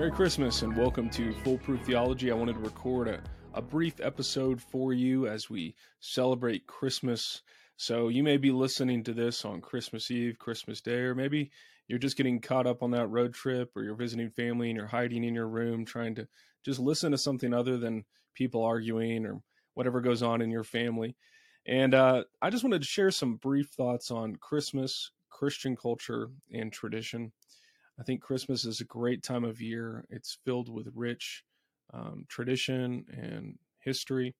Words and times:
Merry 0.00 0.12
Christmas 0.12 0.62
and 0.62 0.74
welcome 0.74 1.10
to 1.10 1.34
Full 1.44 1.58
Proof 1.58 1.82
Theology. 1.82 2.30
I 2.30 2.34
wanted 2.34 2.54
to 2.54 2.60
record 2.60 3.06
a, 3.06 3.20
a 3.52 3.60
brief 3.60 4.00
episode 4.00 4.58
for 4.58 4.94
you 4.94 5.26
as 5.26 5.50
we 5.50 5.74
celebrate 6.00 6.66
Christmas. 6.66 7.42
So 7.76 8.08
you 8.08 8.22
may 8.22 8.38
be 8.38 8.50
listening 8.50 9.04
to 9.04 9.12
this 9.12 9.44
on 9.44 9.60
Christmas 9.60 10.10
Eve, 10.10 10.38
Christmas 10.38 10.80
Day, 10.80 11.00
or 11.00 11.14
maybe 11.14 11.50
you're 11.86 11.98
just 11.98 12.16
getting 12.16 12.40
caught 12.40 12.66
up 12.66 12.82
on 12.82 12.92
that 12.92 13.08
road 13.08 13.34
trip 13.34 13.76
or 13.76 13.82
you're 13.82 13.94
visiting 13.94 14.30
family 14.30 14.70
and 14.70 14.76
you're 14.78 14.86
hiding 14.86 15.22
in 15.22 15.34
your 15.34 15.48
room 15.48 15.84
trying 15.84 16.14
to 16.14 16.26
just 16.64 16.80
listen 16.80 17.12
to 17.12 17.18
something 17.18 17.52
other 17.52 17.76
than 17.76 18.06
people 18.32 18.64
arguing 18.64 19.26
or 19.26 19.42
whatever 19.74 20.00
goes 20.00 20.22
on 20.22 20.40
in 20.40 20.50
your 20.50 20.64
family. 20.64 21.14
And 21.66 21.92
uh, 21.92 22.24
I 22.40 22.48
just 22.48 22.64
wanted 22.64 22.80
to 22.80 22.88
share 22.88 23.10
some 23.10 23.36
brief 23.36 23.68
thoughts 23.76 24.10
on 24.10 24.36
Christmas, 24.36 25.10
Christian 25.28 25.76
culture, 25.76 26.30
and 26.54 26.72
tradition. 26.72 27.32
I 28.00 28.04
think 28.04 28.22
Christmas 28.22 28.64
is 28.64 28.80
a 28.80 28.84
great 28.86 29.22
time 29.22 29.44
of 29.44 29.60
year. 29.60 30.06
It's 30.10 30.38
filled 30.44 30.68
with 30.68 30.90
rich 30.94 31.44
um, 31.92 32.24
tradition 32.28 33.04
and 33.12 33.58
history 33.80 34.34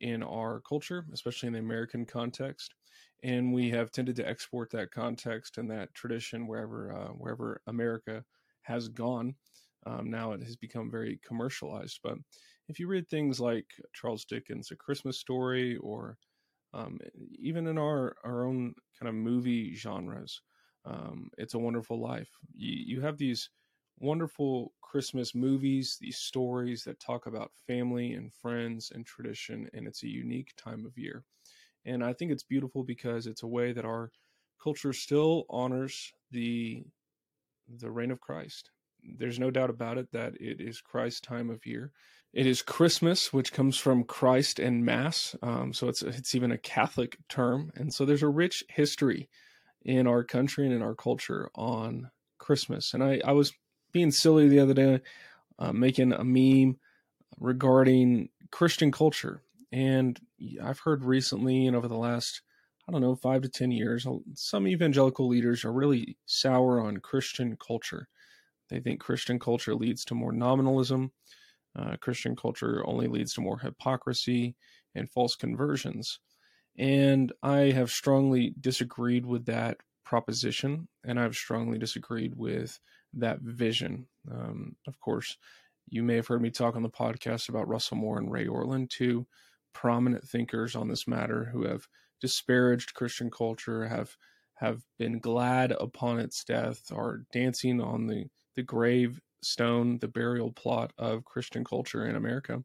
in 0.00 0.22
our 0.22 0.60
culture, 0.60 1.06
especially 1.12 1.48
in 1.48 1.54
the 1.54 1.58
American 1.60 2.06
context. 2.06 2.74
And 3.22 3.52
we 3.52 3.70
have 3.70 3.90
tended 3.92 4.16
to 4.16 4.28
export 4.28 4.70
that 4.70 4.90
context 4.92 5.58
and 5.58 5.70
that 5.70 5.94
tradition 5.94 6.46
wherever 6.46 6.92
uh, 6.92 7.08
wherever 7.10 7.62
America 7.66 8.24
has 8.62 8.88
gone. 8.88 9.36
Um, 9.86 10.10
now 10.10 10.32
it 10.32 10.42
has 10.42 10.56
become 10.56 10.90
very 10.90 11.18
commercialized. 11.26 12.00
But 12.02 12.18
if 12.68 12.78
you 12.78 12.88
read 12.88 13.08
things 13.08 13.40
like 13.40 13.66
Charles 13.94 14.24
Dickens' 14.24 14.70
A 14.70 14.76
Christmas 14.76 15.18
Story, 15.18 15.76
or 15.78 16.18
um, 16.74 16.98
even 17.38 17.66
in 17.66 17.78
our 17.78 18.16
our 18.24 18.46
own 18.46 18.74
kind 18.98 19.08
of 19.08 19.14
movie 19.14 19.74
genres, 19.74 20.42
um, 20.88 21.30
it's 21.36 21.54
a 21.54 21.58
Wonderful 21.58 22.00
Life. 22.00 22.30
You, 22.54 22.96
you 22.96 23.00
have 23.02 23.18
these 23.18 23.50
wonderful 24.00 24.72
Christmas 24.80 25.34
movies, 25.34 25.98
these 26.00 26.16
stories 26.16 26.82
that 26.84 26.98
talk 27.00 27.26
about 27.26 27.52
family 27.66 28.12
and 28.12 28.32
friends 28.32 28.90
and 28.94 29.04
tradition, 29.04 29.68
and 29.74 29.86
it's 29.86 30.02
a 30.02 30.08
unique 30.08 30.54
time 30.56 30.86
of 30.86 30.96
year. 30.96 31.24
And 31.84 32.02
I 32.02 32.12
think 32.12 32.32
it's 32.32 32.42
beautiful 32.42 32.84
because 32.84 33.26
it's 33.26 33.42
a 33.42 33.48
way 33.48 33.72
that 33.72 33.84
our 33.84 34.10
culture 34.62 34.92
still 34.92 35.44
honors 35.50 36.12
the 36.30 36.84
the 37.78 37.90
reign 37.90 38.10
of 38.10 38.20
Christ. 38.20 38.70
There's 39.02 39.38
no 39.38 39.50
doubt 39.50 39.70
about 39.70 39.98
it 39.98 40.10
that 40.12 40.34
it 40.40 40.60
is 40.60 40.80
Christ's 40.80 41.20
time 41.20 41.50
of 41.50 41.66
year. 41.66 41.92
It 42.32 42.46
is 42.46 42.62
Christmas, 42.62 43.32
which 43.32 43.52
comes 43.52 43.76
from 43.76 44.04
Christ 44.04 44.58
and 44.58 44.84
Mass, 44.84 45.36
um, 45.42 45.72
so 45.72 45.88
it's 45.88 46.02
it's 46.02 46.34
even 46.34 46.52
a 46.52 46.58
Catholic 46.58 47.18
term, 47.28 47.72
and 47.74 47.92
so 47.92 48.04
there's 48.04 48.22
a 48.22 48.28
rich 48.28 48.64
history 48.68 49.28
in 49.88 50.06
our 50.06 50.22
country 50.22 50.66
and 50.66 50.74
in 50.74 50.82
our 50.82 50.94
culture 50.94 51.50
on 51.54 52.10
Christmas. 52.36 52.92
And 52.92 53.02
I, 53.02 53.22
I 53.24 53.32
was 53.32 53.54
being 53.90 54.10
silly 54.10 54.46
the 54.46 54.60
other 54.60 54.74
day, 54.74 55.00
uh, 55.58 55.72
making 55.72 56.12
a 56.12 56.22
meme 56.22 56.76
regarding 57.40 58.28
Christian 58.50 58.92
culture. 58.92 59.40
And 59.72 60.20
I've 60.62 60.80
heard 60.80 61.04
recently 61.04 61.66
and 61.66 61.74
over 61.74 61.88
the 61.88 61.96
last, 61.96 62.42
I 62.86 62.92
don't 62.92 63.00
know, 63.00 63.14
five 63.14 63.40
to 63.40 63.48
10 63.48 63.70
years, 63.70 64.06
some 64.34 64.68
evangelical 64.68 65.26
leaders 65.26 65.64
are 65.64 65.72
really 65.72 66.18
sour 66.26 66.82
on 66.82 66.98
Christian 66.98 67.56
culture. 67.56 68.08
They 68.68 68.80
think 68.80 69.00
Christian 69.00 69.38
culture 69.38 69.74
leads 69.74 70.04
to 70.04 70.14
more 70.14 70.32
nominalism. 70.32 71.12
Uh, 71.74 71.96
Christian 71.96 72.36
culture 72.36 72.86
only 72.86 73.06
leads 73.08 73.32
to 73.34 73.40
more 73.40 73.58
hypocrisy 73.58 74.54
and 74.94 75.10
false 75.10 75.34
conversions. 75.34 76.20
And 76.78 77.32
I 77.42 77.72
have 77.72 77.90
strongly 77.90 78.54
disagreed 78.60 79.26
with 79.26 79.46
that 79.46 79.78
proposition, 80.04 80.88
and 81.04 81.18
I've 81.18 81.34
strongly 81.34 81.78
disagreed 81.78 82.34
with 82.36 82.78
that 83.14 83.40
vision. 83.40 84.06
Um, 84.30 84.76
of 84.86 85.00
course, 85.00 85.36
you 85.88 86.02
may 86.02 86.14
have 86.16 86.28
heard 86.28 86.40
me 86.40 86.50
talk 86.50 86.76
on 86.76 86.82
the 86.82 86.88
podcast 86.88 87.48
about 87.48 87.68
Russell 87.68 87.96
Moore 87.96 88.18
and 88.18 88.30
Ray 88.30 88.46
Ortlund, 88.46 88.90
two 88.90 89.26
prominent 89.72 90.26
thinkers 90.26 90.76
on 90.76 90.88
this 90.88 91.08
matter 91.08 91.46
who 91.52 91.66
have 91.66 91.88
disparaged 92.20 92.94
Christian 92.94 93.30
culture, 93.30 93.86
have 93.86 94.16
have 94.54 94.82
been 94.98 95.20
glad 95.20 95.72
upon 95.72 96.18
its 96.18 96.42
death, 96.44 96.90
are 96.92 97.22
dancing 97.32 97.80
on 97.80 98.06
the 98.06 98.26
the 98.54 98.62
gravestone, 98.62 99.98
the 99.98 100.08
burial 100.08 100.52
plot 100.52 100.92
of 100.98 101.24
Christian 101.24 101.64
culture 101.64 102.06
in 102.06 102.16
America. 102.16 102.62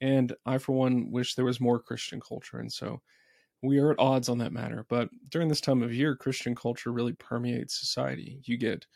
And 0.00 0.34
I, 0.46 0.58
for 0.58 0.72
one, 0.72 1.10
wish 1.10 1.34
there 1.34 1.44
was 1.44 1.60
more 1.60 1.78
Christian 1.78 2.20
culture. 2.20 2.58
And 2.58 2.72
so 2.72 3.00
we 3.62 3.78
are 3.78 3.90
at 3.92 3.98
odds 3.98 4.28
on 4.28 4.38
that 4.38 4.52
matter. 4.52 4.86
But 4.88 5.10
during 5.28 5.48
this 5.48 5.60
time 5.60 5.82
of 5.82 5.94
year, 5.94 6.16
Christian 6.16 6.54
culture 6.54 6.92
really 6.92 7.12
permeates 7.12 7.78
society. 7.78 8.40
You 8.44 8.56
get 8.56 8.86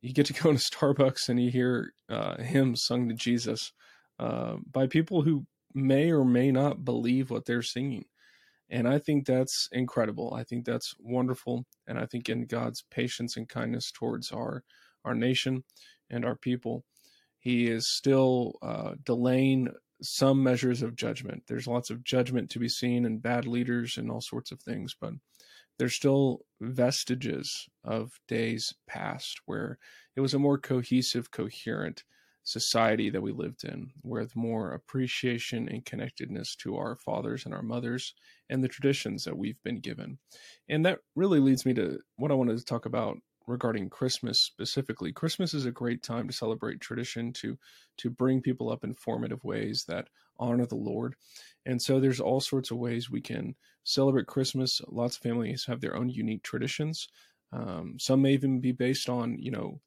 you 0.00 0.12
get 0.12 0.26
to 0.26 0.32
go 0.32 0.50
into 0.50 0.62
Starbucks 0.62 1.28
and 1.28 1.42
you 1.42 1.50
hear 1.50 1.92
uh, 2.08 2.40
hymns 2.42 2.84
sung 2.84 3.08
to 3.08 3.14
Jesus 3.14 3.72
uh, 4.18 4.56
by 4.70 4.86
people 4.86 5.22
who 5.22 5.46
may 5.74 6.10
or 6.10 6.24
may 6.24 6.50
not 6.50 6.84
believe 6.84 7.30
what 7.30 7.44
they're 7.46 7.62
singing. 7.62 8.04
And 8.68 8.86
I 8.86 8.98
think 8.98 9.26
that's 9.26 9.68
incredible. 9.72 10.32
I 10.34 10.44
think 10.44 10.64
that's 10.64 10.94
wonderful. 11.00 11.66
And 11.88 11.98
I 11.98 12.06
think 12.06 12.28
in 12.28 12.46
God's 12.46 12.84
patience 12.90 13.36
and 13.36 13.48
kindness 13.48 13.90
towards 13.90 14.30
our 14.32 14.62
our 15.04 15.14
nation 15.14 15.64
and 16.10 16.24
our 16.24 16.36
people, 16.36 16.84
He 17.38 17.66
is 17.66 17.88
still 17.88 18.54
uh, 18.62 18.92
delaying 19.04 19.68
some 20.02 20.42
measures 20.42 20.82
of 20.82 20.96
judgment. 20.96 21.42
There's 21.46 21.66
lots 21.66 21.90
of 21.90 22.04
judgment 22.04 22.50
to 22.50 22.58
be 22.58 22.68
seen 22.68 23.04
and 23.04 23.22
bad 23.22 23.46
leaders 23.46 23.96
and 23.96 24.10
all 24.10 24.20
sorts 24.20 24.52
of 24.52 24.60
things, 24.60 24.94
but 24.98 25.12
there's 25.78 25.94
still 25.94 26.40
vestiges 26.60 27.68
of 27.84 28.20
days 28.28 28.74
past 28.86 29.40
where 29.46 29.78
it 30.16 30.20
was 30.20 30.34
a 30.34 30.38
more 30.38 30.58
cohesive, 30.58 31.30
coherent 31.30 32.04
society 32.42 33.10
that 33.10 33.20
we 33.20 33.32
lived 33.32 33.64
in, 33.64 33.90
with 34.02 34.34
more 34.34 34.72
appreciation 34.72 35.68
and 35.68 35.84
connectedness 35.84 36.56
to 36.56 36.76
our 36.76 36.96
fathers 36.96 37.44
and 37.44 37.54
our 37.54 37.62
mothers 37.62 38.14
and 38.48 38.62
the 38.62 38.68
traditions 38.68 39.24
that 39.24 39.36
we've 39.36 39.62
been 39.62 39.80
given. 39.80 40.18
And 40.68 40.84
that 40.84 41.00
really 41.14 41.40
leads 41.40 41.64
me 41.64 41.74
to 41.74 41.98
what 42.16 42.30
I 42.30 42.34
wanted 42.34 42.58
to 42.58 42.64
talk 42.64 42.86
about 42.86 43.18
regarding 43.46 43.90
Christmas 43.90 44.40
specifically. 44.40 45.12
Christmas 45.12 45.54
is 45.54 45.66
a 45.66 45.72
great 45.72 46.02
time 46.02 46.26
to 46.26 46.32
celebrate 46.32 46.80
tradition, 46.80 47.32
to 47.34 47.58
to 47.98 48.10
bring 48.10 48.40
people 48.40 48.70
up 48.70 48.84
in 48.84 48.94
formative 48.94 49.42
ways 49.44 49.84
that 49.88 50.08
honor 50.38 50.66
the 50.66 50.74
Lord. 50.74 51.14
And 51.66 51.80
so 51.80 52.00
there's 52.00 52.20
all 52.20 52.40
sorts 52.40 52.70
of 52.70 52.78
ways 52.78 53.10
we 53.10 53.20
can 53.20 53.54
celebrate 53.84 54.26
Christmas. 54.26 54.80
Lots 54.88 55.16
of 55.16 55.22
families 55.22 55.64
have 55.66 55.80
their 55.80 55.96
own 55.96 56.08
unique 56.08 56.42
traditions. 56.42 57.08
Um, 57.52 57.96
some 57.98 58.22
may 58.22 58.32
even 58.32 58.60
be 58.60 58.72
based 58.72 59.08
on, 59.08 59.36
you 59.38 59.50
know, 59.50 59.80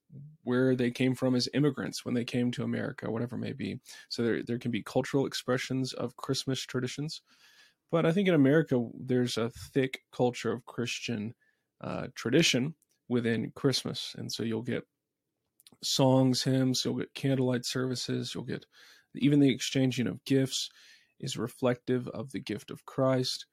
where 0.43 0.75
they 0.75 0.91
came 0.91 1.15
from 1.15 1.33
as 1.33 1.49
immigrants 1.53 2.03
when 2.03 2.13
they 2.13 2.25
came 2.25 2.51
to 2.51 2.63
America, 2.63 3.09
whatever 3.09 3.37
may 3.37 3.53
be. 3.53 3.79
So 4.09 4.21
there, 4.21 4.43
there 4.43 4.59
can 4.59 4.69
be 4.69 4.83
cultural 4.83 5.25
expressions 5.25 5.93
of 5.93 6.17
Christmas 6.17 6.61
traditions. 6.61 7.21
But 7.89 8.05
I 8.05 8.11
think 8.11 8.27
in 8.27 8.33
America, 8.33 8.85
there's 8.99 9.37
a 9.37 9.49
thick 9.49 10.01
culture 10.11 10.51
of 10.51 10.65
Christian 10.65 11.33
uh, 11.81 12.07
tradition 12.15 12.75
within 13.13 13.51
Christmas. 13.55 14.15
And 14.17 14.31
so 14.31 14.43
you'll 14.43 14.63
get 14.63 14.83
songs, 15.83 16.43
hymns, 16.43 16.83
you'll 16.83 16.97
get 16.97 17.13
candlelight 17.13 17.65
services, 17.65 18.33
you'll 18.33 18.43
get 18.43 18.65
even 19.15 19.39
the 19.39 19.53
exchanging 19.53 20.07
of 20.07 20.23
gifts 20.25 20.69
is 21.19 21.37
reflective 21.37 22.07
of 22.09 22.31
the 22.31 22.39
gift 22.39 22.71
of 22.71 22.85
Christ. 22.85 23.45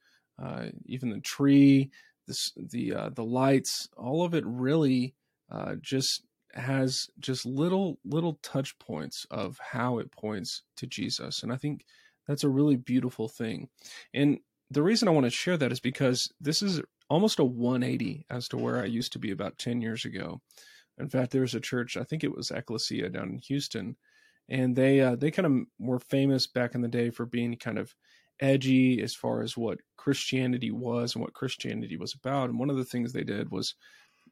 Uh, 0.43 0.67
even 0.87 1.11
the 1.11 1.21
tree, 1.21 1.91
this, 2.27 2.53
the 2.57 2.95
uh, 2.95 3.11
the 3.11 3.25
lights, 3.25 3.89
all 3.97 4.25
of 4.25 4.35
it 4.35 4.45
really 4.47 5.15
uh, 5.53 5.75
just 5.83 6.25
has 6.55 7.09
just 7.19 7.45
little 7.45 7.99
little 8.05 8.39
touch 8.43 8.79
points 8.79 9.27
of 9.31 9.59
how 9.59 9.99
it 9.99 10.11
points 10.11 10.63
to 10.79 10.87
Jesus, 10.87 11.43
and 11.43 11.53
I 11.53 11.57
think 11.57 11.85
that's 12.27 12.45
a 12.45 12.49
really 12.49 12.77
beautiful 12.77 13.29
thing. 13.29 13.69
And 14.15 14.39
the 14.71 14.83
reason 14.83 15.09
I 15.09 15.13
want 15.13 15.27
to 15.27 15.31
share 15.31 15.59
that 15.59 15.73
is 15.73 15.81
because 15.81 16.33
this 16.41 16.63
is 16.63 16.81
almost 17.11 17.41
a 17.41 17.45
180 17.45 18.25
as 18.31 18.49
to 18.49 18.57
where 18.57 18.81
I 18.81 18.87
used 18.87 19.13
to 19.13 19.19
be 19.19 19.33
about 19.33 19.59
10 19.59 19.83
years 19.83 20.05
ago. 20.05 20.41
In 20.99 21.09
fact, 21.09 21.33
there 21.33 21.43
was 21.43 21.55
a 21.55 21.61
church, 21.61 21.97
I 21.97 22.05
think 22.05 22.25
it 22.25 22.35
was 22.35 22.51
Ecclesia 22.51 23.11
down 23.11 23.31
in 23.31 23.39
Houston, 23.39 23.97
and 24.49 24.75
they 24.75 25.01
uh, 25.01 25.17
they 25.17 25.31
kind 25.31 25.47
of 25.47 25.67
were 25.79 26.01
famous 26.01 26.47
back 26.47 26.75
in 26.75 26.81
the 26.81 26.89
day 26.89 27.11
for 27.11 27.27
being 27.27 27.57
kind 27.57 27.79
of 27.79 27.95
edgy 28.41 29.03
as 29.03 29.15
far 29.15 29.43
as 29.43 29.57
what 29.57 29.79
Christianity 29.97 30.71
was 30.71 31.15
and 31.15 31.23
what 31.23 31.35
Christianity 31.35 31.97
was 31.97 32.15
about. 32.15 32.49
And 32.49 32.59
one 32.59 32.71
of 32.71 32.77
the 32.77 32.85
things 32.85 33.13
they 33.13 33.25
did 33.25 33.51
was 33.51 33.75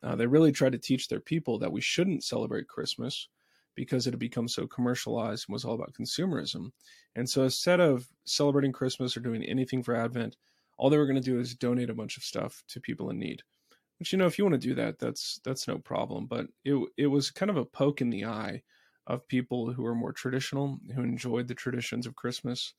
uh, 0.02 0.16
they 0.16 0.26
really 0.26 0.52
tried 0.52 0.72
to 0.72 0.78
teach 0.78 1.08
their 1.08 1.20
people 1.20 1.58
that 1.58 1.72
we 1.72 1.80
shouldn't 1.80 2.24
celebrate 2.24 2.68
Christmas 2.68 3.28
because 3.74 4.06
it 4.06 4.12
had 4.12 4.18
become 4.18 4.48
so 4.48 4.66
commercialized 4.66 5.46
and 5.48 5.52
was 5.52 5.64
all 5.64 5.74
about 5.74 5.94
consumerism. 5.94 6.72
And 7.14 7.28
so 7.28 7.44
instead 7.44 7.80
of 7.80 8.08
celebrating 8.24 8.72
Christmas 8.72 9.16
or 9.16 9.20
doing 9.20 9.44
anything 9.44 9.82
for 9.82 9.94
Advent, 9.94 10.36
all 10.78 10.90
they 10.90 10.96
were 10.96 11.06
going 11.06 11.20
to 11.20 11.30
do 11.30 11.38
is 11.40 11.54
donate 11.54 11.90
a 11.90 11.94
bunch 11.94 12.16
of 12.16 12.22
stuff 12.22 12.62
to 12.68 12.80
people 12.80 13.10
in 13.10 13.18
need. 13.18 13.42
Which 13.98 14.12
you 14.12 14.18
know, 14.18 14.26
if 14.26 14.38
you 14.38 14.44
want 14.44 14.60
to 14.60 14.68
do 14.68 14.74
that, 14.76 14.98
that's 14.98 15.40
that's 15.44 15.66
no 15.66 15.78
problem. 15.78 16.26
But 16.26 16.46
it 16.64 16.78
it 16.96 17.08
was 17.08 17.30
kind 17.30 17.50
of 17.50 17.56
a 17.56 17.64
poke 17.64 18.00
in 18.00 18.10
the 18.10 18.24
eye 18.24 18.62
of 19.06 19.26
people 19.26 19.72
who 19.72 19.84
are 19.84 19.94
more 19.94 20.12
traditional, 20.12 20.78
who 20.94 21.02
enjoyed 21.02 21.48
the 21.48 21.54
traditions 21.54 22.06
of 22.06 22.14
Christmas, 22.14 22.74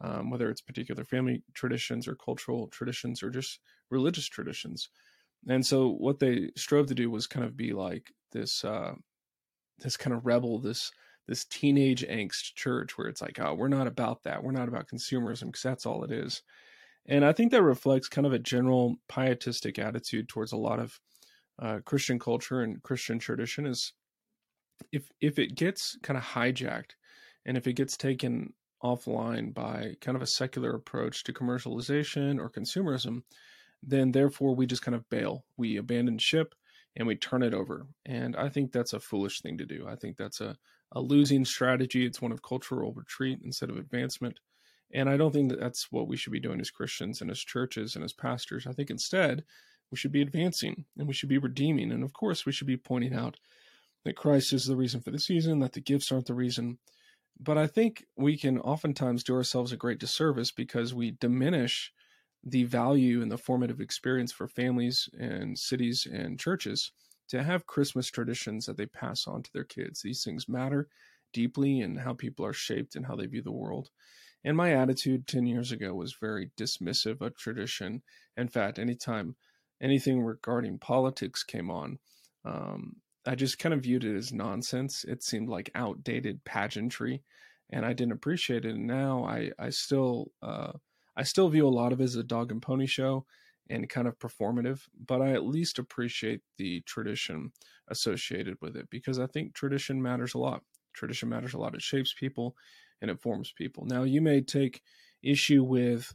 um, 0.00 0.30
whether 0.30 0.50
it's 0.50 0.60
particular 0.60 1.04
family 1.04 1.42
traditions 1.52 2.08
or 2.08 2.16
cultural 2.16 2.66
traditions 2.68 3.22
or 3.22 3.30
just 3.30 3.60
religious 3.90 4.26
traditions. 4.26 4.88
And 5.48 5.64
so 5.64 5.90
what 5.90 6.18
they 6.18 6.50
strove 6.56 6.86
to 6.86 6.94
do 6.94 7.10
was 7.10 7.26
kind 7.26 7.44
of 7.44 7.56
be 7.56 7.72
like 7.72 8.10
this 8.32 8.64
uh, 8.64 8.94
this 9.78 9.96
kind 9.96 10.14
of 10.16 10.26
rebel, 10.26 10.58
this 10.58 10.90
this 11.28 11.44
teenage 11.44 12.04
angst 12.06 12.54
church 12.54 12.98
where 12.98 13.08
it's 13.08 13.22
like, 13.22 13.38
oh, 13.40 13.54
we're 13.54 13.68
not 13.68 13.86
about 13.86 14.24
that. 14.24 14.42
We're 14.42 14.52
not 14.52 14.68
about 14.68 14.88
consumerism 14.88 15.46
because 15.46 15.62
that's 15.62 15.86
all 15.86 16.04
it 16.04 16.10
is. 16.10 16.42
And 17.06 17.24
I 17.24 17.32
think 17.32 17.50
that 17.52 17.62
reflects 17.62 18.08
kind 18.08 18.26
of 18.26 18.32
a 18.32 18.38
general 18.38 18.96
pietistic 19.08 19.78
attitude 19.78 20.28
towards 20.28 20.52
a 20.52 20.56
lot 20.56 20.78
of 20.78 20.98
uh, 21.60 21.78
Christian 21.84 22.18
culture 22.18 22.62
and 22.62 22.82
Christian 22.82 23.18
tradition. 23.18 23.66
Is 23.66 23.92
if 24.92 25.10
if 25.20 25.38
it 25.38 25.54
gets 25.54 25.98
kind 26.02 26.16
of 26.16 26.24
hijacked, 26.24 26.92
and 27.46 27.56
if 27.56 27.66
it 27.66 27.74
gets 27.74 27.96
taken 27.96 28.52
offline 28.82 29.52
by 29.54 29.94
kind 30.00 30.16
of 30.16 30.22
a 30.22 30.26
secular 30.26 30.74
approach 30.74 31.24
to 31.24 31.32
commercialization 31.32 32.38
or 32.38 32.50
consumerism, 32.50 33.22
then 33.82 34.12
therefore 34.12 34.54
we 34.54 34.66
just 34.66 34.82
kind 34.82 34.94
of 34.94 35.08
bail. 35.10 35.44
We 35.56 35.76
abandon 35.76 36.18
ship 36.18 36.54
and 36.96 37.06
we 37.08 37.16
turn 37.16 37.42
it 37.42 37.54
over. 37.54 37.86
And 38.06 38.36
I 38.36 38.48
think 38.48 38.72
that's 38.72 38.92
a 38.92 39.00
foolish 39.00 39.40
thing 39.40 39.58
to 39.58 39.66
do. 39.66 39.86
I 39.88 39.96
think 39.96 40.16
that's 40.16 40.40
a, 40.40 40.56
a 40.92 41.00
losing 41.00 41.44
strategy. 41.44 42.04
It's 42.04 42.22
one 42.22 42.32
of 42.32 42.42
cultural 42.42 42.92
retreat 42.92 43.40
instead 43.42 43.70
of 43.70 43.78
advancement. 43.78 44.38
And 44.92 45.08
I 45.08 45.16
don't 45.16 45.32
think 45.32 45.50
that 45.50 45.60
that's 45.60 45.90
what 45.90 46.08
we 46.08 46.16
should 46.16 46.32
be 46.32 46.40
doing 46.40 46.60
as 46.60 46.70
Christians 46.70 47.20
and 47.20 47.30
as 47.30 47.40
churches 47.40 47.96
and 47.96 48.04
as 48.04 48.12
pastors. 48.12 48.66
I 48.66 48.72
think 48.72 48.90
instead 48.90 49.44
we 49.90 49.96
should 49.96 50.12
be 50.12 50.22
advancing 50.22 50.84
and 50.96 51.06
we 51.06 51.14
should 51.14 51.28
be 51.28 51.38
redeeming. 51.38 51.90
And 51.92 52.04
of 52.04 52.12
course, 52.12 52.46
we 52.46 52.52
should 52.52 52.66
be 52.66 52.76
pointing 52.76 53.14
out 53.14 53.38
that 54.04 54.16
Christ 54.16 54.52
is 54.52 54.66
the 54.66 54.76
reason 54.76 55.00
for 55.00 55.10
the 55.10 55.18
season, 55.18 55.60
that 55.60 55.72
the 55.72 55.80
gifts 55.80 56.12
aren't 56.12 56.26
the 56.26 56.34
reason. 56.34 56.78
But 57.40 57.58
I 57.58 57.66
think 57.66 58.04
we 58.16 58.36
can 58.36 58.58
oftentimes 58.60 59.24
do 59.24 59.34
ourselves 59.34 59.72
a 59.72 59.76
great 59.76 59.98
disservice 59.98 60.52
because 60.52 60.94
we 60.94 61.10
diminish 61.10 61.92
the 62.44 62.64
value 62.64 63.22
and 63.22 63.32
the 63.32 63.38
formative 63.38 63.80
experience 63.80 64.30
for 64.30 64.46
families 64.46 65.08
and 65.18 65.58
cities 65.58 66.06
and 66.10 66.38
churches 66.38 66.92
to 67.28 67.42
have 67.42 67.66
Christmas 67.66 68.10
traditions 68.10 68.66
that 68.66 68.76
they 68.76 68.86
pass 68.86 69.26
on 69.26 69.42
to 69.42 69.52
their 69.52 69.64
kids. 69.64 70.02
These 70.02 70.22
things 70.22 70.48
matter 70.48 70.88
deeply 71.32 71.80
in 71.80 71.96
how 71.96 72.12
people 72.12 72.44
are 72.44 72.52
shaped 72.52 72.94
and 72.94 73.06
how 73.06 73.16
they 73.16 73.26
view 73.26 73.42
the 73.42 73.50
world. 73.50 73.90
And 74.44 74.56
my 74.56 74.72
attitude 74.72 75.26
10 75.26 75.46
years 75.46 75.72
ago 75.72 75.94
was 75.94 76.14
very 76.14 76.50
dismissive 76.56 77.20
of 77.20 77.36
tradition. 77.36 78.02
In 78.36 78.48
fact, 78.48 78.78
anytime 78.78 79.36
anything 79.80 80.20
regarding 80.22 80.78
politics 80.78 81.42
came 81.42 81.70
on, 81.70 81.98
um, 82.44 82.96
I 83.26 83.34
just 83.34 83.58
kind 83.58 83.72
of 83.72 83.82
viewed 83.82 84.04
it 84.04 84.16
as 84.16 84.32
nonsense. 84.32 85.04
It 85.04 85.22
seemed 85.22 85.48
like 85.48 85.70
outdated 85.74 86.44
pageantry, 86.44 87.22
and 87.70 87.86
I 87.86 87.94
didn't 87.94 88.12
appreciate 88.12 88.66
it. 88.66 88.74
And 88.74 88.86
now 88.86 89.24
I, 89.24 89.50
I 89.58 89.70
still, 89.70 90.30
uh, 90.42 90.72
I 91.16 91.22
still 91.22 91.48
view 91.48 91.66
a 91.66 91.70
lot 91.70 91.92
of 91.92 92.00
it 92.00 92.04
as 92.04 92.16
a 92.16 92.22
dog 92.22 92.52
and 92.52 92.60
pony 92.60 92.86
show 92.86 93.24
and 93.70 93.88
kind 93.88 94.06
of 94.06 94.18
performative, 94.18 94.82
but 95.06 95.22
I 95.22 95.30
at 95.32 95.46
least 95.46 95.78
appreciate 95.78 96.42
the 96.58 96.82
tradition 96.82 97.52
associated 97.88 98.58
with 98.60 98.76
it 98.76 98.90
because 98.90 99.18
I 99.18 99.26
think 99.26 99.54
tradition 99.54 100.02
matters 100.02 100.34
a 100.34 100.38
lot. 100.38 100.62
Tradition 100.94 101.28
matters 101.28 101.54
a 101.54 101.58
lot. 101.58 101.74
It 101.74 101.82
shapes 101.82 102.14
people 102.18 102.56
and 103.02 103.10
it 103.10 103.20
forms 103.20 103.52
people. 103.56 103.84
Now, 103.84 104.04
you 104.04 104.20
may 104.20 104.40
take 104.40 104.82
issue 105.22 105.62
with, 105.62 106.14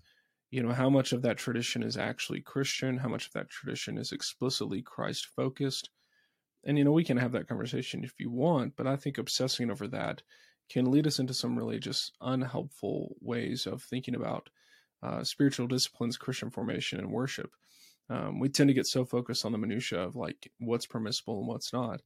you 0.51 0.63
know, 0.63 0.73
how 0.73 0.89
much 0.89 1.13
of 1.13 1.21
that 1.23 1.37
tradition 1.37 1.83
is 1.83 1.97
actually 1.97 2.41
Christian, 2.41 2.97
how 2.97 3.09
much 3.09 3.27
of 3.27 3.33
that 3.33 3.49
tradition 3.49 3.97
is 3.97 4.11
explicitly 4.11 4.81
Christ 4.81 5.27
focused. 5.35 5.89
And, 6.65 6.77
you 6.77 6.83
know, 6.83 6.91
we 6.91 7.03
can 7.03 7.17
have 7.17 7.31
that 7.33 7.47
conversation 7.47 8.03
if 8.03 8.13
you 8.19 8.29
want, 8.29 8.75
but 8.75 8.87
I 8.87 8.95
think 8.95 9.17
obsessing 9.17 9.71
over 9.71 9.87
that 9.89 10.21
can 10.69 10.91
lead 10.91 11.07
us 11.07 11.19
into 11.19 11.33
some 11.33 11.57
really 11.57 11.79
just 11.79 12.13
unhelpful 12.21 13.15
ways 13.21 13.65
of 13.65 13.81
thinking 13.81 14.15
about 14.15 14.49
uh, 15.01 15.23
spiritual 15.23 15.67
disciplines, 15.67 16.17
Christian 16.17 16.49
formation, 16.49 16.99
and 16.99 17.11
worship. 17.11 17.51
Um, 18.09 18.39
we 18.39 18.49
tend 18.49 18.69
to 18.69 18.73
get 18.73 18.87
so 18.87 19.05
focused 19.05 19.45
on 19.45 19.51
the 19.51 19.57
minutia 19.57 20.01
of 20.01 20.15
like 20.15 20.51
what's 20.59 20.85
permissible 20.85 21.39
and 21.39 21.47
what's 21.47 21.73
not 21.73 22.01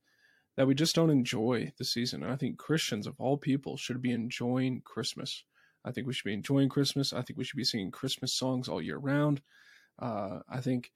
that 0.56 0.68
we 0.68 0.76
just 0.76 0.96
don't 0.96 1.10
enjoy 1.10 1.72
the 1.78 1.86
season. 1.86 2.24
And 2.24 2.32
I 2.32 2.36
think 2.36 2.58
Christians 2.58 3.08
of 3.08 3.16
all 3.18 3.38
people 3.38 3.78
should 3.78 4.02
be 4.02 4.12
enjoying 4.12 4.82
Christmas. 4.86 5.44
I 5.86 5.92
think 5.92 6.08
we 6.08 6.14
should 6.14 6.26
be 6.26 6.34
enjoying 6.34 6.70
Christmas. 6.70 7.14
I 7.14 7.22
think 7.22 7.38
we 7.38 7.44
should 7.44 7.58
be 7.58 7.64
singing 7.64 7.92
Christmas 7.92 8.34
songs 8.34 8.70
all 8.70 8.82
year 8.82 8.98
round. 8.98 9.42
Uh, 10.00 10.40
I 10.50 10.62
think 10.62 10.92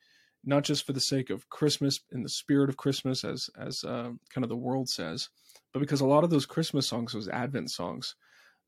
not 0.46 0.64
just 0.64 0.86
for 0.86 0.94
the 0.94 1.00
sake 1.00 1.30
of 1.30 1.50
Christmas 1.50 2.00
in 2.12 2.24
the 2.24 2.30
spirit 2.30 2.70
of 2.70 2.78
Christmas, 2.78 3.24
as 3.24 3.50
as 3.58 3.84
uh, 3.84 4.12
kind 4.34 4.44
of 4.44 4.50
the 4.50 4.56
world 4.56 4.90
says, 4.90 5.30
but 5.74 5.80
because 5.80 6.02
a 6.02 6.06
lot 6.08 6.24
of 6.24 6.30
those 6.30 6.46
Christmas 6.46 6.88
songs, 6.88 7.14
those 7.14 7.28
Advent 7.28 7.70
songs, 7.70 8.16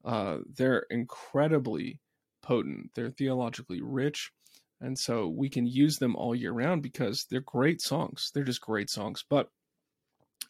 uh, 0.04 0.40
they're 0.56 0.86
incredibly 0.90 2.02
potent. 2.42 2.92
They're 2.96 3.12
theologically 3.12 3.82
rich. 3.82 4.32
And 4.82 4.98
so 4.98 5.28
we 5.28 5.50
can 5.50 5.66
use 5.66 5.98
them 5.98 6.16
all 6.16 6.34
year 6.34 6.52
round 6.54 6.82
because 6.82 7.26
they're 7.30 7.42
great 7.42 7.82
songs. 7.82 8.32
They're 8.34 8.44
just 8.44 8.62
great 8.62 8.90
songs. 8.90 9.26
But 9.30 9.50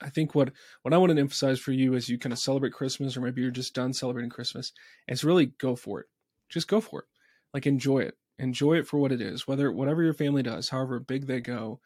I 0.02 0.10
think 0.10 0.34
what, 0.34 0.52
what 0.84 0.94
I 0.94 0.98
want 0.98 1.12
to 1.12 1.20
emphasize 1.20 1.60
for 1.60 1.72
you 1.72 1.96
as 1.96 2.08
you 2.08 2.18
kind 2.18 2.34
of 2.34 2.40
celebrate 2.40 2.74
Christmas, 2.74 3.18
or 3.18 3.22
maybe 3.22 3.42
you're 3.42 3.52
just 3.52 3.74
done 3.74 3.94
celebrating 3.94 4.30
Christmas, 4.30 4.72
is 5.08 5.24
really 5.24 5.48
go 5.58 5.76
for 5.76 6.00
it. 6.02 6.08
Just 6.48 6.68
go 6.68 6.80
for 6.80 7.02
it. 7.02 7.06
Like 7.54 7.68
enjoy 7.68 8.00
it. 8.00 8.16
Enjoy 8.38 8.76
it 8.76 8.88
for 8.88 8.98
what 8.98 9.12
it 9.12 9.22
is. 9.22 9.48
Whether 9.48 9.72
whatever 9.72 10.02
your 10.02 10.14
family 10.14 10.44
does, 10.44 10.70
however 10.70 11.00
big 11.00 11.28
they 11.28 11.42
go, 11.42 11.80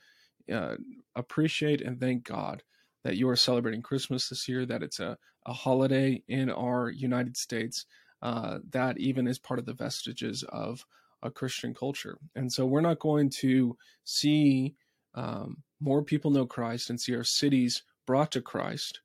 uh, 0.51 0.75
appreciate 1.15 1.81
and 1.81 2.00
thank 2.00 2.24
God 2.25 2.63
that 3.04 3.18
you 3.18 3.27
are 3.30 3.36
celebrating 3.36 3.81
Christmas 3.81 4.30
this 4.30 4.48
year. 4.48 4.65
That 4.65 4.83
it's 4.83 5.00
a, 5.00 5.18
a 5.45 5.54
holiday 5.54 6.21
in 6.27 6.51
our 6.51 6.89
United 6.89 7.36
States 7.36 7.86
uh, 8.21 8.60
that 8.71 9.00
even 9.00 9.27
is 9.27 9.39
part 9.39 9.60
of 9.60 9.65
the 9.65 9.74
vestiges 9.74 10.44
of 10.50 10.86
a 11.24 11.31
Christian 11.31 11.74
culture. 11.74 12.18
And 12.36 12.51
so 12.51 12.65
we're 12.65 12.81
not 12.81 13.00
going 13.00 13.30
to 13.42 13.77
see 14.04 14.75
um, 15.15 15.63
more 15.80 16.04
people 16.04 16.31
know 16.31 16.45
Christ 16.45 16.89
and 16.89 17.00
see 17.00 17.15
our 17.15 17.24
cities 17.24 17.83
brought 18.05 18.31
to 18.31 18.41
Christ 18.41 19.01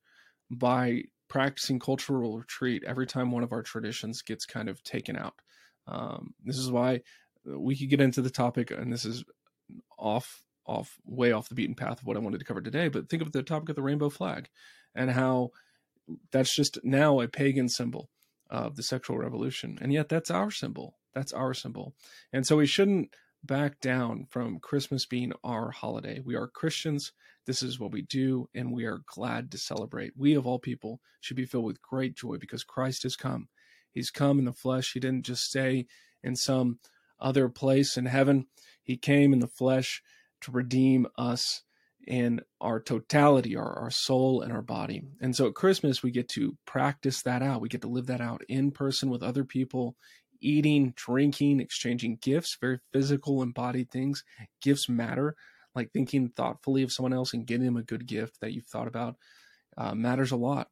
by 0.51 1.03
practicing 1.29 1.79
cultural 1.79 2.39
retreat 2.39 2.83
every 2.87 3.07
time 3.07 3.31
one 3.31 3.43
of 3.43 3.53
our 3.53 3.63
traditions 3.63 4.23
gets 4.23 4.47
kind 4.47 4.69
of 4.69 4.83
taken 4.83 5.17
out. 5.17 5.35
Um, 5.87 6.35
this 6.45 6.59
is 6.59 6.71
why 6.71 7.03
we 7.45 7.77
could 7.77 7.91
get 7.91 8.01
into 8.01 8.23
the 8.23 8.31
topic, 8.31 8.71
and 8.71 8.93
this 8.93 9.05
is 9.05 9.25
off 9.99 10.43
off 10.67 10.99
way 11.07 11.33
off 11.33 11.49
the 11.49 11.55
beaten 11.55 11.75
path 11.75 12.01
of 12.01 12.07
what 12.07 12.17
I 12.17 12.21
wanted 12.21 12.39
to 12.39 12.45
cover 12.45 12.61
today. 12.61 12.89
But 12.89 13.09
think 13.09 13.23
of 13.23 13.33
the 13.33 13.43
topic 13.43 13.71
of 13.71 13.77
the 13.77 13.83
rainbow 13.83 14.11
flag 14.11 14.49
and 14.95 15.11
how 15.11 15.51
that's 16.31 16.55
just 16.55 16.79
now 16.85 17.21
a 17.21 17.29
pagan 17.29 17.69
symbol 17.69 18.11
of 18.51 18.77
the 18.77 18.83
sexual 18.83 19.19
revolution. 19.19 19.79
And 19.81 19.93
yet 19.93 20.09
that's 20.11 20.31
our 20.31 20.51
symbol. 20.51 20.99
That's 21.15 21.33
our 21.33 21.55
symbol. 21.55 21.95
And 22.33 22.47
so 22.47 22.57
we 22.59 22.67
shouldn't 22.67 23.15
back 23.45 23.81
down 23.81 24.27
from 24.29 24.59
Christmas 24.59 25.07
being 25.07 25.33
our 25.45 25.71
holiday. 25.71 26.21
We 26.25 26.35
are 26.35 26.49
Christians. 26.49 27.13
This 27.47 27.63
is 27.63 27.81
what 27.81 27.93
we 27.93 28.03
do, 28.03 28.49
and 28.55 28.73
we 28.73 28.85
are 28.85 29.03
glad 29.07 29.51
to 29.53 29.59
celebrate. 29.59 30.13
We, 30.17 30.35
of 30.35 30.47
all 30.47 30.59
people, 30.59 31.01
should 31.21 31.37
be 31.37 31.47
filled 31.47 31.65
with 31.65 31.83
great 31.83 32.15
joy 32.15 32.37
because 32.37 32.65
Christ 32.65 33.05
has 33.05 33.17
come. 33.17 33.49
He's 33.91 34.11
come 34.11 34.39
in 34.39 34.45
the 34.45 34.53
flesh. 34.53 34.93
He 34.93 35.01
didn't 35.01 35.25
just 35.25 35.45
stay 35.45 35.87
in 36.23 36.37
some 36.37 36.79
other 37.21 37.49
place 37.49 37.97
in 37.97 38.07
heaven, 38.07 38.47
He 38.83 38.97
came 38.97 39.33
in 39.33 39.41
the 39.41 39.49
flesh 39.49 40.03
to 40.41 40.53
redeem 40.53 41.07
us 41.17 41.63
in 42.07 42.41
our 42.61 42.81
totality, 42.81 43.55
our, 43.55 43.73
our 43.79 43.91
soul 43.91 44.41
and 44.41 44.53
our 44.53 44.63
body. 44.63 45.03
And 45.21 45.37
so 45.37 45.49
at 45.49 45.55
Christmas, 45.55 46.03
we 46.03 46.11
get 46.11 46.29
to 46.31 46.57
practice 46.65 47.23
that 47.23 47.43
out. 47.43 47.61
We 47.61 47.69
get 47.69 47.83
to 47.83 47.89
live 47.89 48.07
that 48.07 48.21
out 48.21 48.43
in 48.49 48.71
person 48.71 49.11
with 49.11 49.23
other 49.23 49.45
people, 49.45 49.97
eating, 50.41 50.93
drinking, 50.97 51.61
exchanging 51.61 52.19
gifts, 52.21 52.57
very 52.61 52.79
physical, 52.93 53.43
embodied 53.43 53.91
things. 53.91 54.25
Gifts 54.63 54.89
matter. 54.89 55.35
Like 55.75 55.93
thinking 55.93 56.31
thoughtfully 56.31 56.83
of 56.83 56.93
someone 56.93 57.13
else 57.13 57.35
and 57.35 57.47
getting 57.47 57.67
them 57.67 57.77
a 57.77 57.83
good 57.83 58.07
gift 58.07 58.41
that 58.41 58.53
you've 58.53 58.67
thought 58.67 58.89
about 58.89 59.17
uh, 59.77 59.95
matters 59.95 60.33
a 60.33 60.37
lot. 60.37 60.69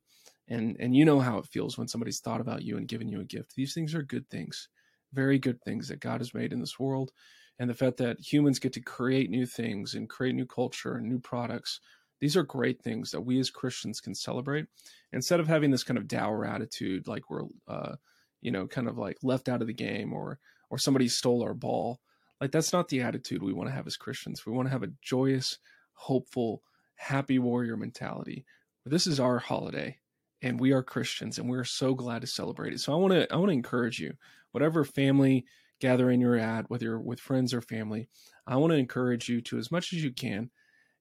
And 0.49 0.77
and 0.79 0.95
you 0.95 1.05
know 1.05 1.21
how 1.21 1.39
it 1.39 1.47
feels 1.47 1.77
when 1.77 1.89
somebody's 1.89 2.21
thought 2.21 2.41
about 2.41 2.63
you 2.63 2.77
and 2.77 2.89
given 2.89 3.09
you 3.09 3.21
a 3.21 3.25
gift. 3.25 3.55
These 3.55 3.75
things 3.75 3.95
are 3.95 4.03
good 4.03 4.29
things, 4.31 4.69
very 5.13 5.39
good 5.39 5.61
things 5.63 5.89
that 5.89 6.01
God 6.01 6.21
has 6.21 6.35
made 6.35 6.53
in 6.53 6.61
this 6.61 6.79
world 6.79 7.13
and 7.59 7.71
the 7.71 7.75
fact 7.75 7.97
that 7.99 8.21
humans 8.21 8.59
get 8.59 8.73
to 8.75 8.81
create 8.81 9.31
new 9.31 9.47
things 9.47 9.95
and 9.95 10.09
create 10.09 10.35
new 10.35 10.47
culture 10.47 10.95
and 10.95 11.09
new 11.09 11.19
products 11.19 11.81
these 12.21 12.37
are 12.37 12.43
great 12.43 12.83
things 12.83 13.11
that 13.11 13.21
we 13.21 13.39
as 13.39 13.51
christians 13.51 14.01
can 14.01 14.15
celebrate 14.15 14.67
instead 15.13 15.41
of 15.41 15.49
having 15.49 15.71
this 15.71 15.85
kind 15.85 15.99
of 15.99 16.09
dour 16.09 16.45
attitude 16.45 17.07
like 17.07 17.31
we're 17.31 17.45
uh, 17.69 17.95
you 18.41 18.51
know 18.51 18.67
kind 18.67 18.89
of 18.89 18.99
like 18.99 19.17
left 19.23 19.49
out 19.49 19.61
of 19.61 19.67
the 19.67 19.75
game 19.75 20.13
or 20.13 20.39
or 20.71 20.79
somebody 20.79 21.09
stole 21.09 21.43
our 21.43 21.55
ball 21.55 22.01
like 22.41 22.51
that's 22.51 22.73
not 22.73 22.89
the 22.89 23.01
attitude 23.01 23.43
we 23.43 23.53
want 23.53 23.69
to 23.69 23.75
have 23.75 23.87
as 23.87 23.97
christians 23.97 24.45
we 24.47 24.53
want 24.53 24.67
to 24.67 24.73
have 24.73 24.83
a 24.83 24.93
joyous 25.03 25.59
hopeful 25.95 26.63
happy 26.97 27.39
warrior 27.39 27.77
mentality 27.77 28.45
this 28.85 29.07
is 29.07 29.21
our 29.21 29.39
holiday 29.39 29.97
and 30.43 30.61
we 30.61 30.73
are 30.73 30.83
christians 30.83 31.39
and 31.39 31.49
we're 31.49 31.65
so 31.65 31.95
glad 31.95 32.21
to 32.21 32.27
celebrate 32.27 32.73
it 32.73 32.81
so 32.81 32.93
i 32.93 32.97
want 32.97 33.13
to 33.13 33.33
i 33.33 33.37
want 33.37 33.49
to 33.49 33.55
encourage 33.55 33.99
you 33.99 34.13
whatever 34.53 34.85
family 34.85 35.45
gathering 35.81 36.21
you're 36.21 36.39
at, 36.39 36.69
whether 36.71 36.85
you're 36.85 37.01
with 37.01 37.21
friends 37.21 37.53
or 37.53 37.61
family, 37.61 38.09
I 38.47 38.57
want 38.57 38.73
to 38.73 38.79
encourage 38.79 39.29
you 39.29 39.41
to, 39.43 39.59
as 39.59 39.71
much 39.71 39.93
as 39.93 40.03
you 40.03 40.13
can, 40.13 40.51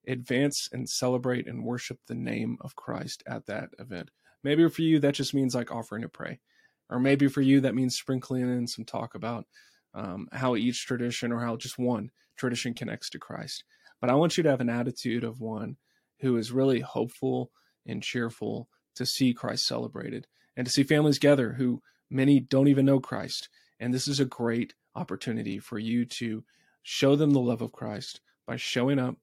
advance 0.06 0.68
and 0.72 0.88
celebrate 0.88 1.46
and 1.46 1.64
worship 1.64 1.98
the 2.06 2.14
name 2.14 2.58
of 2.60 2.76
Christ 2.76 3.22
at 3.26 3.46
that 3.46 3.70
event. 3.78 4.10
Maybe 4.44 4.68
for 4.68 4.82
you, 4.82 5.00
that 5.00 5.14
just 5.14 5.34
means 5.34 5.54
like 5.54 5.72
offering 5.72 6.02
to 6.02 6.08
pray. 6.08 6.40
Or 6.88 7.00
maybe 7.00 7.28
for 7.28 7.40
you, 7.40 7.60
that 7.60 7.74
means 7.74 7.96
sprinkling 7.96 8.42
in 8.42 8.66
some 8.66 8.84
talk 8.84 9.14
about 9.14 9.46
um, 9.94 10.28
how 10.32 10.56
each 10.56 10.86
tradition 10.86 11.32
or 11.32 11.40
how 11.40 11.56
just 11.56 11.78
one 11.78 12.10
tradition 12.36 12.74
connects 12.74 13.10
to 13.10 13.18
Christ. 13.18 13.64
But 14.00 14.10
I 14.10 14.14
want 14.14 14.36
you 14.36 14.42
to 14.42 14.50
have 14.50 14.60
an 14.60 14.68
attitude 14.68 15.24
of 15.24 15.40
one 15.40 15.76
who 16.20 16.36
is 16.36 16.52
really 16.52 16.80
hopeful 16.80 17.50
and 17.86 18.02
cheerful, 18.02 18.68
to 18.96 19.06
see 19.06 19.32
Christ 19.32 19.66
celebrated 19.66 20.26
and 20.56 20.66
to 20.66 20.72
see 20.72 20.82
families 20.82 21.18
gather 21.18 21.52
who 21.52 21.82
many 22.10 22.40
don't 22.40 22.68
even 22.68 22.86
know 22.86 22.98
Christ. 22.98 23.48
And 23.78 23.92
this 23.92 24.08
is 24.08 24.20
a 24.20 24.24
great 24.24 24.74
opportunity 24.94 25.58
for 25.58 25.78
you 25.78 26.04
to 26.06 26.44
show 26.82 27.14
them 27.14 27.30
the 27.30 27.40
love 27.40 27.62
of 27.62 27.72
Christ 27.72 28.20
by 28.46 28.56
showing 28.56 28.98
up, 28.98 29.16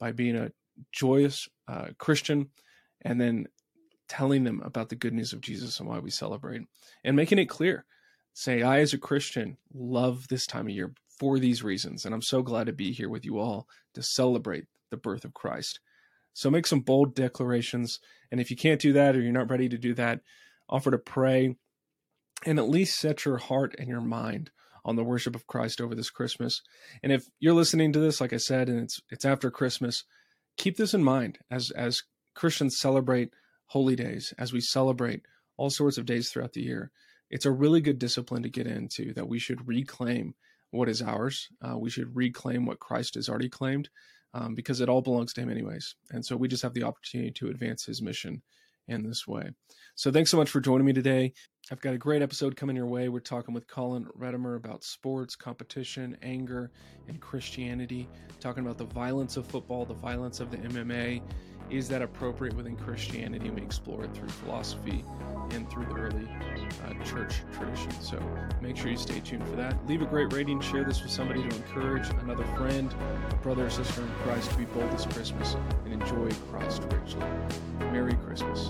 by 0.00 0.12
being 0.12 0.36
a 0.36 0.52
joyous 0.92 1.48
uh, 1.66 1.88
Christian, 1.98 2.50
and 3.02 3.20
then 3.20 3.48
telling 4.08 4.44
them 4.44 4.60
about 4.64 4.88
the 4.88 4.96
good 4.96 5.12
news 5.12 5.32
of 5.32 5.40
Jesus 5.40 5.78
and 5.78 5.88
why 5.88 5.98
we 5.98 6.10
celebrate 6.10 6.62
and 7.04 7.16
making 7.16 7.38
it 7.38 7.46
clear. 7.46 7.84
Say, 8.32 8.62
I, 8.62 8.80
as 8.80 8.92
a 8.92 8.98
Christian, 8.98 9.56
love 9.74 10.28
this 10.28 10.46
time 10.46 10.66
of 10.66 10.74
year 10.74 10.92
for 11.18 11.38
these 11.38 11.62
reasons. 11.62 12.04
And 12.04 12.14
I'm 12.14 12.22
so 12.22 12.42
glad 12.42 12.66
to 12.66 12.72
be 12.72 12.92
here 12.92 13.08
with 13.08 13.24
you 13.24 13.38
all 13.38 13.66
to 13.94 14.02
celebrate 14.02 14.64
the 14.90 14.96
birth 14.96 15.24
of 15.24 15.34
Christ. 15.34 15.80
So 16.32 16.50
make 16.50 16.66
some 16.66 16.80
bold 16.80 17.14
declarations. 17.14 17.98
And 18.30 18.40
if 18.40 18.50
you 18.50 18.56
can't 18.56 18.80
do 18.80 18.92
that 18.92 19.16
or 19.16 19.20
you're 19.20 19.32
not 19.32 19.50
ready 19.50 19.68
to 19.68 19.78
do 19.78 19.94
that, 19.94 20.20
offer 20.68 20.90
to 20.90 20.98
pray 20.98 21.56
and 22.46 22.58
at 22.58 22.68
least 22.68 22.98
set 22.98 23.24
your 23.24 23.38
heart 23.38 23.74
and 23.78 23.88
your 23.88 24.00
mind 24.00 24.50
on 24.84 24.96
the 24.96 25.04
worship 25.04 25.34
of 25.34 25.46
Christ 25.46 25.80
over 25.80 25.94
this 25.94 26.10
Christmas. 26.10 26.62
And 27.02 27.10
if 27.12 27.24
you're 27.40 27.54
listening 27.54 27.92
to 27.92 27.98
this, 27.98 28.20
like 28.20 28.32
I 28.32 28.36
said, 28.36 28.68
and 28.68 28.80
it's 28.80 29.00
it's 29.10 29.24
after 29.24 29.50
Christmas, 29.50 30.04
keep 30.56 30.76
this 30.76 30.94
in 30.94 31.02
mind 31.02 31.38
as 31.50 31.70
as 31.72 32.02
Christians 32.34 32.78
celebrate 32.78 33.30
holy 33.68 33.96
days, 33.96 34.34
as 34.38 34.52
we 34.52 34.60
celebrate 34.60 35.22
all 35.56 35.70
sorts 35.70 35.98
of 35.98 36.06
days 36.06 36.30
throughout 36.30 36.52
the 36.52 36.62
year. 36.62 36.90
It's 37.30 37.46
a 37.46 37.52
really 37.52 37.80
good 37.80 37.98
discipline 37.98 38.42
to 38.42 38.48
get 38.48 38.66
into 38.66 39.12
that 39.14 39.28
we 39.28 39.38
should 39.38 39.68
reclaim 39.68 40.34
what 40.70 40.88
is 40.88 41.02
ours. 41.02 41.48
Uh, 41.62 41.78
we 41.78 41.90
should 41.90 42.14
reclaim 42.16 42.66
what 42.66 42.80
Christ 42.80 43.14
has 43.14 43.28
already 43.28 43.48
claimed 43.48 43.88
um, 44.34 44.54
because 44.54 44.80
it 44.80 44.88
all 44.88 45.02
belongs 45.02 45.32
to 45.34 45.42
Him, 45.42 45.50
anyways. 45.50 45.94
And 46.10 46.24
so 46.24 46.36
we 46.36 46.48
just 46.48 46.62
have 46.62 46.74
the 46.74 46.84
opportunity 46.84 47.30
to 47.32 47.48
advance 47.48 47.84
His 47.84 48.02
mission 48.02 48.42
in 48.88 49.02
this 49.02 49.26
way. 49.26 49.50
So 49.94 50.10
thanks 50.10 50.30
so 50.30 50.36
much 50.38 50.48
for 50.48 50.60
joining 50.60 50.86
me 50.86 50.92
today. 50.92 51.32
I've 51.70 51.80
got 51.80 51.92
a 51.92 51.98
great 51.98 52.22
episode 52.22 52.56
coming 52.56 52.76
your 52.76 52.86
way. 52.86 53.10
We're 53.10 53.20
talking 53.20 53.52
with 53.52 53.66
Colin 53.66 54.06
Redemer 54.14 54.54
about 54.54 54.82
sports, 54.82 55.36
competition, 55.36 56.16
anger, 56.22 56.70
and 57.08 57.20
Christianity, 57.20 58.08
talking 58.40 58.64
about 58.64 58.78
the 58.78 58.86
violence 58.86 59.36
of 59.36 59.46
football, 59.46 59.84
the 59.84 59.92
violence 59.92 60.40
of 60.40 60.50
the 60.50 60.56
MMA. 60.56 61.20
Is 61.70 61.88
that 61.88 62.00
appropriate 62.00 62.56
within 62.56 62.76
Christianity? 62.76 63.48
And 63.48 63.56
We 63.56 63.62
explore 63.62 64.04
it 64.04 64.14
through 64.14 64.28
philosophy 64.28 65.04
and 65.50 65.68
through 65.70 65.84
the 65.86 65.94
early 65.94 66.28
uh, 66.86 67.04
church 67.04 67.42
tradition. 67.52 67.90
So 68.00 68.18
make 68.62 68.76
sure 68.76 68.90
you 68.90 68.96
stay 68.96 69.20
tuned 69.20 69.46
for 69.46 69.56
that. 69.56 69.74
Leave 69.86 70.00
a 70.00 70.06
great 70.06 70.32
rating. 70.32 70.60
Share 70.60 70.84
this 70.84 71.02
with 71.02 71.10
somebody 71.10 71.46
to 71.46 71.56
encourage 71.56 72.08
another 72.22 72.44
friend, 72.56 72.94
brother 73.42 73.66
or 73.66 73.70
sister 73.70 74.00
in 74.00 74.10
Christ 74.22 74.50
to 74.50 74.56
be 74.56 74.64
bold 74.64 74.90
this 74.92 75.04
Christmas 75.06 75.56
and 75.84 75.92
enjoy 75.92 76.30
Christ 76.50 76.82
richly. 76.90 77.24
Merry 77.92 78.14
Christmas. 78.14 78.68